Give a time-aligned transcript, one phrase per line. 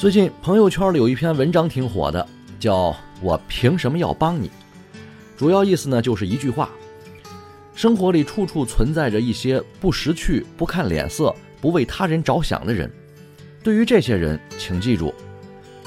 [0.00, 2.26] 最近朋友圈里有一篇文章挺火的，
[2.58, 4.50] 叫“我凭什么要帮你”，
[5.36, 6.70] 主要意思呢就是一句话：
[7.74, 12.90] 生活里处处存在着一些不识趣、不看脸色、不为他人着想的人。
[13.62, 15.12] 对于这些人，请记住。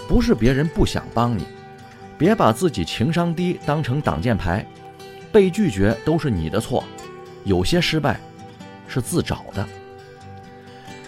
[0.07, 1.43] 不是别人不想帮你，
[2.15, 4.63] 别把自己情商低当成挡箭牌，
[5.31, 6.83] 被拒绝都是你的错，
[7.45, 8.19] 有些失败
[8.87, 9.67] 是自找的。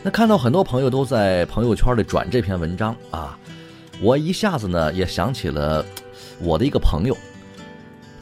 [0.06, 3.36] 那看到很多朋友都在朋友圈里转这篇文章啊，
[4.00, 5.84] 我一下子呢也想起了
[6.40, 7.18] 我的一个朋友，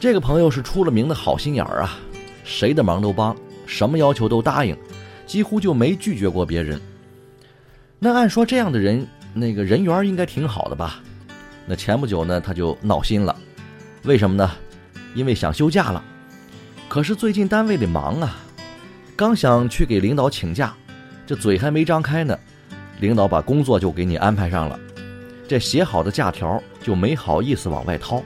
[0.00, 1.98] 这个朋友是出了名的好心眼儿啊，
[2.42, 4.74] 谁的忙都帮，什么要求都答应，
[5.26, 6.80] 几乎就没拒绝过别人。
[7.98, 9.06] 那按说这样的人。
[9.36, 11.02] 那个人缘应该挺好的吧？
[11.66, 13.34] 那前不久呢，他就闹心了，
[14.04, 14.48] 为什么呢？
[15.12, 16.02] 因为想休假了，
[16.88, 18.38] 可是最近单位里忙啊，
[19.16, 20.72] 刚想去给领导请假，
[21.26, 22.38] 这嘴还没张开呢，
[23.00, 24.78] 领导把工作就给你安排上了，
[25.48, 28.22] 这写好的假条就没好意思往外掏。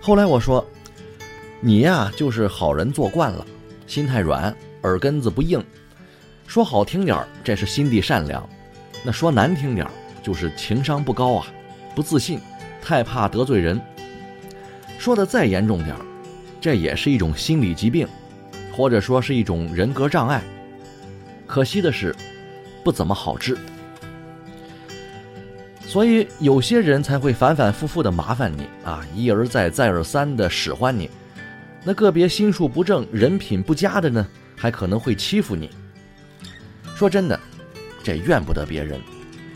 [0.00, 0.66] 后来我说，
[1.60, 3.46] 你呀就是好人做惯了，
[3.86, 5.62] 心太软，耳根子不硬，
[6.46, 8.48] 说好听点这是心地善良。
[9.04, 9.86] 那说难听点
[10.22, 11.46] 就是情商不高啊，
[11.94, 12.40] 不自信，
[12.82, 13.80] 太怕得罪人。
[14.98, 15.94] 说的再严重点
[16.60, 18.08] 这也是一种心理疾病，
[18.72, 20.42] 或者说是一种人格障碍。
[21.46, 22.14] 可惜的是，
[22.84, 23.56] 不怎么好治。
[25.86, 31.08] 所以有些人才会反反复复的麻烦你啊，一而再再而三的使唤你。
[31.84, 34.26] 那个别心术不正、人品不佳的呢，
[34.56, 35.70] 还可能会欺负你。
[36.96, 37.38] 说真的。
[38.02, 39.00] 这怨不得别人，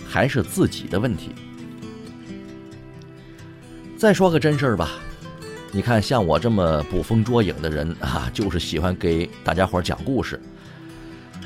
[0.09, 1.31] 还是自己的问题。
[3.97, 4.91] 再说个真事儿吧，
[5.71, 10.41] 你看像我这么捕风捉影的人啊，就是喜欢给大家伙讲故事。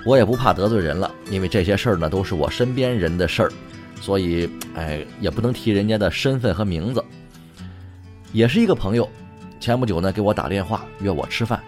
[0.05, 3.53] 我也不怕得罪人了，因为这些事儿呢都是我身边人的事儿，
[4.01, 7.03] 所以哎也不能提人家的身份和名字。
[8.33, 9.09] 也是一个朋友，
[9.61, 11.59] 前不久呢给我打电话约我吃饭，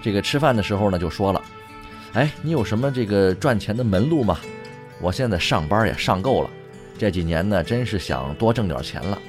[0.00, 1.42] 这个吃饭的时候呢就说了，
[2.14, 4.38] 哎，你有什么这个赚钱的门路吗？
[5.02, 6.50] 我现在上班也上够了，
[6.96, 9.20] 这几年呢，真是想多挣点钱了。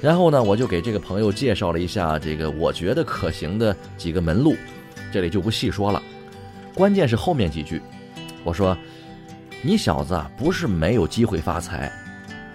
[0.00, 4.56] 然后呢，我就给这个朋友介绍了一下这个我觉得可行的几个门路，
[5.12, 6.02] 这里就不细说了。
[6.80, 7.82] 关键是后面几句，
[8.42, 8.74] 我说
[9.60, 11.92] ：“你小子，不是没有机会发财。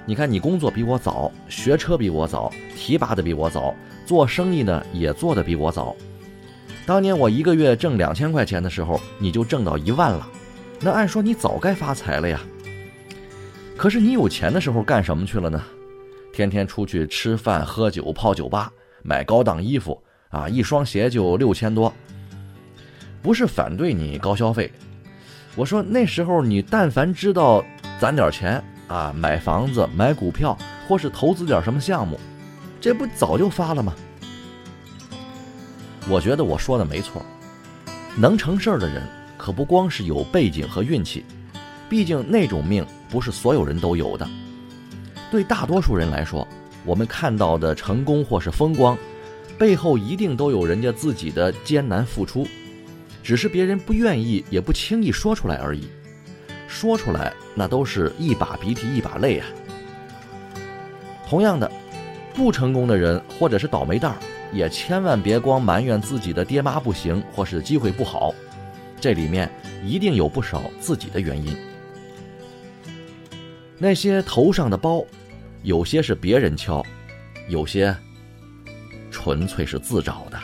[0.03, 5.95] 你看你工作比我早，学车比我早，提拔的比我早，做生意呢也做的比我早。
[6.87, 10.27] 当年我一个月挣两千块钱的时候，你就挣到一万了。”
[10.81, 12.41] 那按说你早该发财了呀，
[13.77, 15.63] 可是你有钱的时候干什么去了呢？
[16.33, 21.93] 天天出去吃饭、喝酒、泡酒吧，买高档衣服啊，一双鞋就六千多。
[23.25, 24.71] 不是反对你高消费，
[25.55, 27.65] 我说那时候你但凡知道
[27.99, 30.55] 攒点钱啊，买房子、买股票，
[30.87, 32.19] 或是投资点什么项目，
[32.79, 33.95] 这不早就发了吗？
[36.07, 37.19] 我觉得我说的没错，
[38.15, 39.01] 能成事儿的人。
[39.39, 41.25] 可不光是有背景和运气，
[41.89, 44.27] 毕竟那种命不是所有人都有的。
[45.31, 46.47] 对大多数人来说，
[46.85, 48.95] 我们看到的成功或是风光，
[49.57, 52.47] 背后一定都有人家自己的艰难付出，
[53.25, 55.87] 只是别人不愿意也不轻易说出来而已。
[56.67, 59.47] 说出来，那都是一把鼻涕一把泪啊。
[61.27, 61.69] 同样的，
[62.35, 64.17] 不成功的人或者是倒霉蛋儿，
[64.53, 68.31] 也千万别光埋怨自己的爹妈不行或是机会不好。
[69.01, 69.49] 这里面
[69.83, 71.57] 一定有不少自己的原因。
[73.79, 75.03] 那些头上的包，
[75.63, 76.85] 有些是别人敲，
[77.49, 77.95] 有些
[79.09, 80.39] 纯粹是自找的。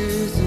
[0.00, 0.39] truth.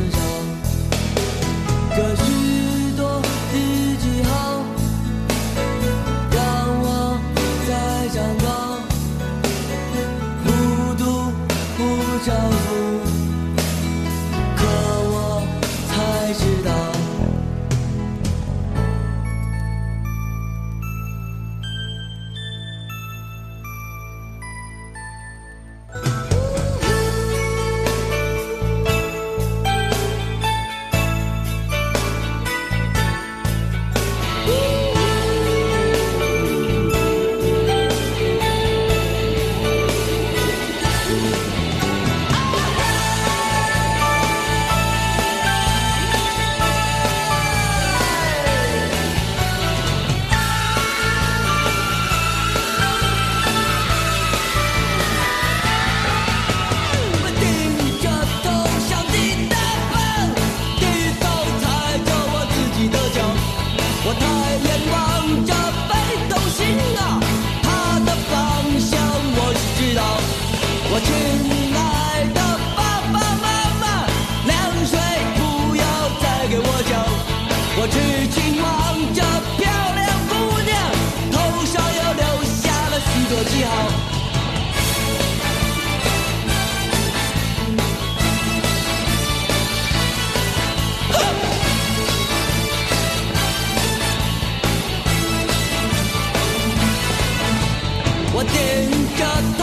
[98.46, 99.63] 電化と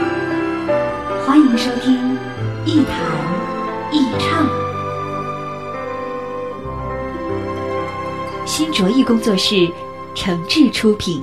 [1.51, 2.17] 欢迎收听
[2.65, 2.95] 一谈
[3.91, 4.47] 一唱，
[8.47, 9.69] 新卓艺工作室
[10.15, 11.21] 诚挚出品。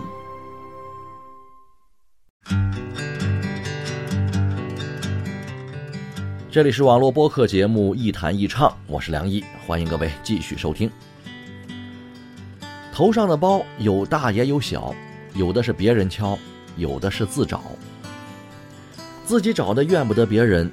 [6.50, 10.90] 这里是网络播客节目《一谈一唱》，我是梁毅，欢迎各位继续收听。
[12.92, 14.94] 头上的包有大也有小，
[15.32, 16.38] 有的是别人敲，
[16.76, 17.62] 有的是自找。
[19.28, 20.70] 自己找的怨不得别人，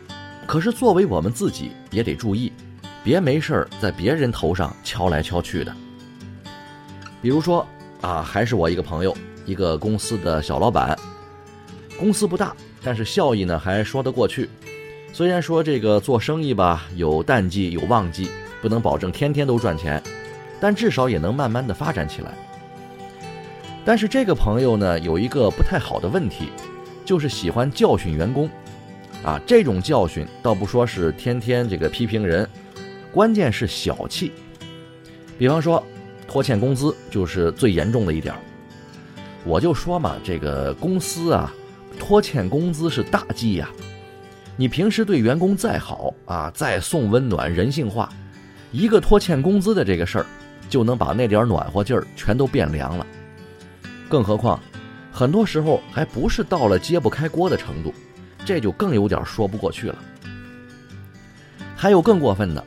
[0.47, 2.53] 可是作为我们自己也得注意，
[3.03, 5.75] 别没事儿在别人头上敲来敲去的。
[7.21, 7.67] 比如说
[7.99, 9.13] 啊，还是我一个朋友，
[9.45, 10.97] 一个公司的小老板，
[11.99, 14.49] 公司不大，但是效益呢还说得过去。
[15.11, 18.29] 虽然说这个做生意吧，有淡季有旺季，
[18.61, 20.01] 不能保证天天都赚钱，
[20.61, 22.31] 但至少也能慢慢的发展起来。
[23.83, 26.47] 但是这个朋友呢，有一个不太好的问题，
[27.05, 28.49] 就是喜欢教训员工，
[29.23, 32.49] 啊，这种教训倒不说是天天这个批评人，
[33.13, 34.31] 关键是小气。
[35.37, 35.81] 比方说，
[36.27, 38.33] 拖欠工资就是最严重的一点。
[39.43, 41.53] 我就说嘛，这个公司啊，
[41.99, 43.69] 拖欠工资是大忌呀。
[44.57, 48.09] 你平时对员工再好啊，再送温暖、人性化，
[48.71, 50.25] 一个拖欠工资的这个事儿，
[50.69, 53.05] 就能把那点暖和劲儿全都变凉了。
[54.07, 54.59] 更何况，
[55.15, 57.93] 很多时候还不是到了揭不开锅的程度，
[58.43, 59.95] 这就更有点说不过去了。
[61.73, 62.61] 还有更过分的，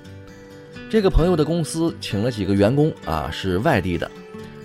[0.88, 4.10] 这个朋友的公司请了几个员工啊，是外地的，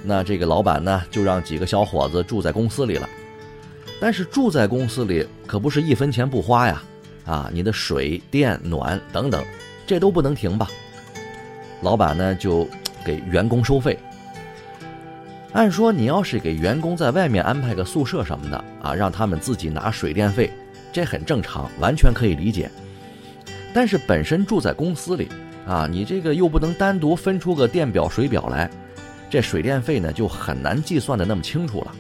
[0.01, 3.09] 那这个老板呢，就让几个小伙子住在公司里了。
[3.99, 6.81] 但是住在公司里可不是一分钱不花呀。
[7.25, 9.43] 啊，你的水电暖等等，
[9.85, 10.69] 这都不能停吧？
[11.81, 12.65] 老板呢就
[13.03, 13.99] 给员工收费。
[15.53, 20.51] 按说你要是给员工在外面安排个宿舍什么的啊，让他们自己拿水电费，
[20.91, 22.69] 这很正常，完全可以理解。
[23.73, 25.29] 但是本身住在公司里
[25.67, 28.69] 啊，你这个又不能单独分出个电表、水表来，
[29.29, 31.95] 这水电费呢就很难计算的那么清楚了。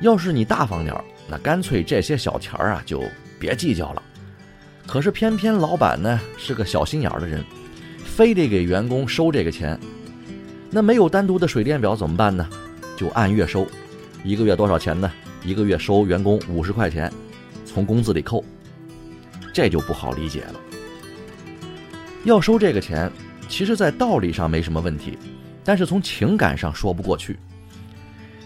[0.00, 3.02] 要是你大方点儿，那干脆这些小钱儿啊就。
[3.40, 4.00] 别计较了，
[4.86, 7.44] 可是偏偏老板呢是个小心眼儿的人，
[8.04, 9.76] 非得给员工收这个钱。
[10.74, 12.48] 那没有单独的水电表怎么办呢？
[12.96, 13.66] 就按月收，
[14.24, 15.12] 一个月多少钱呢？
[15.44, 17.12] 一个月收员工五十块钱，
[17.66, 18.42] 从工资里扣。
[19.52, 20.54] 这就不好理解了。
[22.24, 23.12] 要收这个钱，
[23.50, 25.18] 其实在道理上没什么问题，
[25.62, 27.38] 但是从情感上说不过去。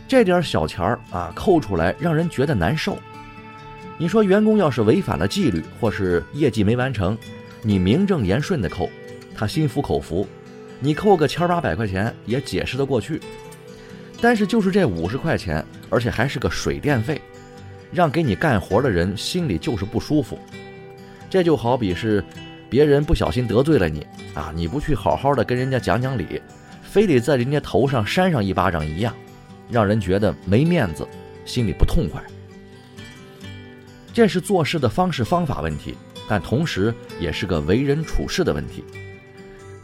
[0.08, 2.98] 这点小钱儿啊，扣出来让人觉得难受。
[3.98, 7.16] 你说员工要是违反了纪律，或是业绩没完成，
[7.62, 8.90] 你名正言顺的扣，
[9.32, 10.26] 他心服口服，
[10.80, 13.20] 你扣个千八百块钱也解释得过去。
[14.20, 17.20] 但是就是这五十块钱，而且还是个水电费，
[17.92, 20.38] 让给你干活的人心里就是不舒服。
[21.28, 22.24] 这就好比是
[22.70, 26.40] 别人不小心得罪了你啊，你不去好好的跟人家讲讲理，
[26.82, 29.14] 非得在人家头上扇上一巴掌一样，
[29.70, 31.06] 让人觉得没面子，
[31.44, 32.22] 心里不痛快。
[34.14, 35.94] 这是做事的方式方法问题，
[36.26, 38.82] 但同时也是个为人处事的问题。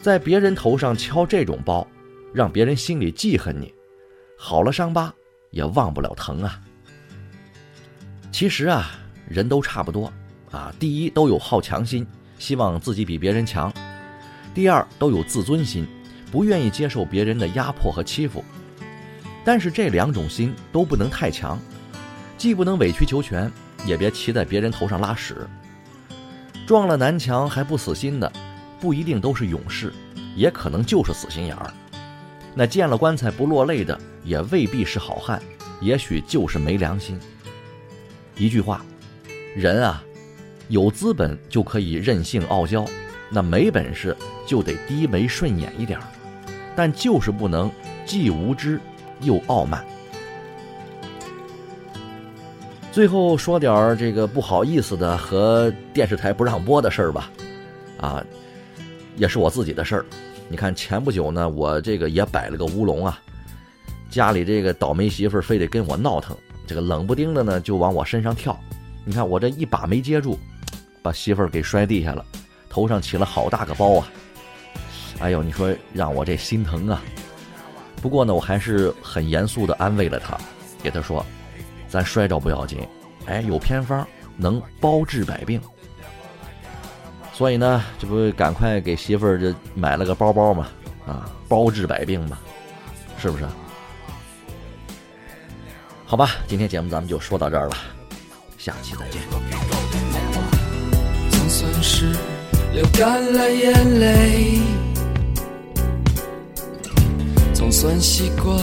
[0.03, 1.87] 在别人头上敲这种包，
[2.33, 3.73] 让别人心里记恨你，
[4.37, 5.13] 好了伤疤
[5.49, 6.59] 也忘不了疼啊。
[8.29, 8.91] 其实啊，
[9.29, 10.11] 人都差不多
[10.51, 10.75] 啊。
[10.77, 12.05] 第一，都有好强心，
[12.37, 13.71] 希望自己比别人强；
[14.53, 15.87] 第二，都有自尊心，
[16.29, 18.43] 不愿意接受别人的压迫和欺负。
[19.45, 21.57] 但是这两种心都不能太强，
[22.37, 23.49] 既不能委曲求全。
[23.85, 25.47] 也别骑在别人头上拉屎，
[26.65, 28.31] 撞了南墙还不死心的，
[28.83, 29.93] 不一定都是勇士，
[30.35, 31.71] 也可能就是死心眼儿。
[32.53, 35.41] 那见了棺材不落泪的，也未必是好汉，
[35.79, 37.17] 也许就是没良心。
[38.35, 38.85] 一句话，
[39.55, 40.03] 人啊，
[40.67, 42.83] 有资本就可以任性傲娇，
[43.29, 44.13] 那没本事
[44.45, 46.03] 就得低眉顺眼一点儿，
[46.75, 47.71] 但就是不能
[48.05, 48.81] 既无知
[49.21, 49.81] 又傲慢。
[52.91, 57.31] 最后说点儿这个不好意思的和电视台不让播的事儿吧，
[57.97, 58.21] 啊，
[59.17, 60.05] 也是我自己的事儿。
[60.49, 63.19] 你看前不久呢，我这个也摆了个乌龙啊，
[64.09, 68.59] 家里这个倒霉媳妇儿非得跟我闹腾，这个冷不丁的呢就往我身上跳，
[69.05, 70.37] 你看我这一把没接住，
[71.01, 72.25] 把媳妇儿给摔地下了，
[72.69, 74.07] 头上起了好大个包啊！
[75.19, 77.01] 哎呦，你说让我这心疼啊！
[78.01, 80.37] 不过呢，我还是很严肃的安慰了他，
[80.83, 81.25] 给他说
[81.87, 82.79] ：“咱摔着不要紧，
[83.27, 84.05] 哎，有偏方
[84.35, 85.61] 能包治百病。”
[87.33, 90.67] 所以呢，这不赶快给媳妇儿这买了个包包嘛，
[91.05, 92.37] 啊，包治百病嘛，
[93.17, 93.43] 是不是？
[96.05, 97.75] 好吧，今天节目咱们就说到这儿了，
[98.57, 99.19] 下期再见。
[101.31, 102.15] 总算是
[102.71, 104.59] 流干了眼泪，
[107.51, 108.55] 总算习惯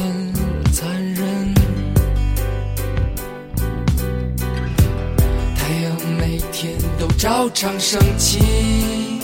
[7.21, 9.21] 照常升起，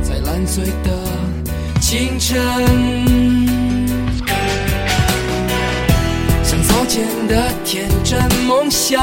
[0.00, 0.90] 在烂醉的
[1.80, 2.40] 清晨。
[6.44, 9.02] 像早前的天真梦想，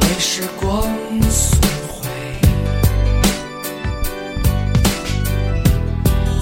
[0.00, 0.86] 被时光
[1.28, 2.06] 损毁，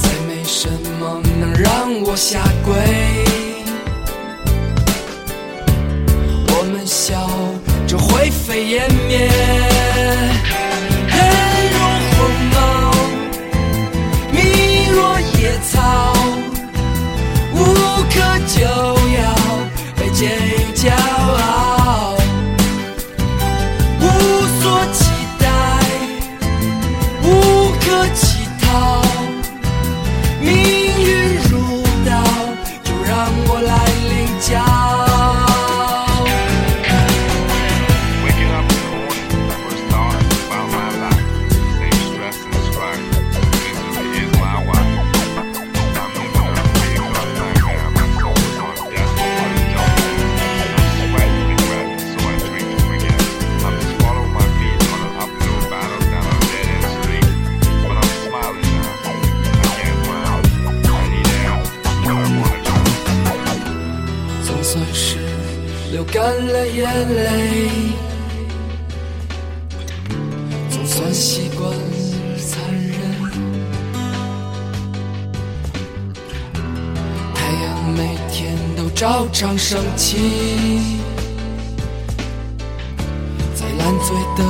[0.03, 0.69] 再没什
[1.01, 3.18] 么能让我下跪。
[8.29, 9.27] 灰飞烟灭，
[65.99, 67.69] 流干了眼泪，
[70.71, 71.69] 总算习惯
[72.39, 72.95] 残忍。
[77.35, 80.79] 太阳每天都照常升起，
[83.57, 84.45] 在烂醉的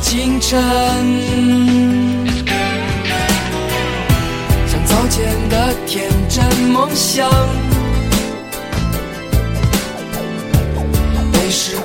[0.00, 0.62] 清晨。
[4.66, 7.28] 像早前的天真梦想，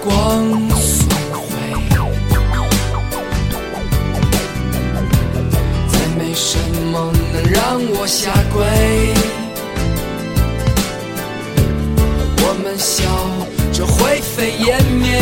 [0.10, 0.18] 光
[0.72, 1.46] 损毁，
[5.88, 6.58] 再没什
[6.92, 8.58] 么能让我下跪。
[12.42, 12.98] 我们笑
[13.72, 15.22] 着灰飞烟灭，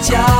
[0.00, 0.39] 家。